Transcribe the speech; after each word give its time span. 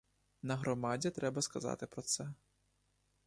На 0.43 0.55
громаді 0.55 1.09
треба 1.11 1.41
сказати 1.41 1.85
про 1.87 2.01
це. 2.01 2.33